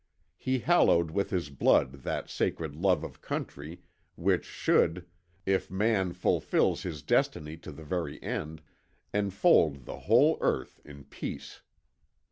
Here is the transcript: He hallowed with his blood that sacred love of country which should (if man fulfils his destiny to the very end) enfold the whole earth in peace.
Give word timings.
He 0.39 0.57
hallowed 0.57 1.11
with 1.11 1.29
his 1.29 1.51
blood 1.51 2.01
that 2.01 2.27
sacred 2.27 2.75
love 2.75 3.03
of 3.03 3.21
country 3.21 3.83
which 4.15 4.45
should 4.45 5.05
(if 5.45 5.69
man 5.69 6.13
fulfils 6.13 6.81
his 6.81 7.03
destiny 7.03 7.55
to 7.57 7.71
the 7.71 7.83
very 7.83 8.19
end) 8.23 8.63
enfold 9.13 9.85
the 9.85 9.99
whole 9.99 10.39
earth 10.41 10.81
in 10.83 11.03
peace. 11.03 11.61